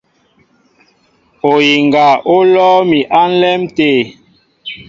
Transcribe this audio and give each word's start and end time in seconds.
Oyiŋga 1.51 2.05
ó 2.33 2.35
lɔ́ɔ́ 2.53 2.79
mi 2.89 2.99
á 3.19 3.21
ǹlɛ́m 3.33 3.61
tê. 3.75 3.91